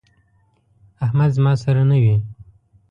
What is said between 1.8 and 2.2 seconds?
نه وي،